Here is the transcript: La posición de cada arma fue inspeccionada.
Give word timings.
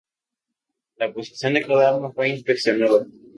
La 0.95 1.13
posición 1.13 1.53
de 1.53 1.63
cada 1.63 1.89
arma 1.93 2.11
fue 2.11 2.29
inspeccionada. 2.29 3.05